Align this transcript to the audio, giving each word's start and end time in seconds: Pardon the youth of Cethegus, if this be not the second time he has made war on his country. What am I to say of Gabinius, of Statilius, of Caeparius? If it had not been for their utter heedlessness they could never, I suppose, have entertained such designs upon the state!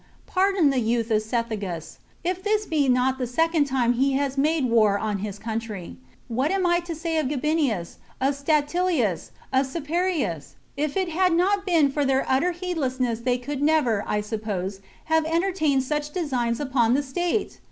Pardon 0.25 0.71
the 0.71 0.79
youth 0.79 1.11
of 1.11 1.21
Cethegus, 1.21 1.99
if 2.23 2.41
this 2.41 2.65
be 2.65 2.89
not 2.89 3.19
the 3.19 3.27
second 3.27 3.65
time 3.65 3.93
he 3.93 4.13
has 4.13 4.35
made 4.35 4.65
war 4.65 4.97
on 4.97 5.19
his 5.19 5.37
country. 5.37 5.95
What 6.27 6.49
am 6.49 6.65
I 6.65 6.79
to 6.79 6.95
say 6.95 7.17
of 7.19 7.27
Gabinius, 7.29 7.97
of 8.19 8.33
Statilius, 8.33 9.29
of 9.53 9.67
Caeparius? 9.71 10.55
If 10.75 10.97
it 10.97 11.09
had 11.09 11.33
not 11.33 11.67
been 11.67 11.91
for 11.91 12.03
their 12.03 12.25
utter 12.27 12.51
heedlessness 12.51 13.19
they 13.19 13.37
could 13.37 13.61
never, 13.61 14.03
I 14.07 14.21
suppose, 14.21 14.79
have 15.05 15.23
entertained 15.25 15.83
such 15.83 16.09
designs 16.09 16.59
upon 16.59 16.95
the 16.95 17.03
state! 17.03 17.59